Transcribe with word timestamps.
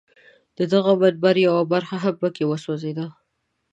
د 0.57 0.59
دغه 0.73 0.91
منبر 1.01 1.35
یوه 1.47 1.63
برخه 1.73 1.95
هم 2.03 2.15
په 2.21 2.27
کې 2.35 2.43
وسوځېده. 2.47 3.07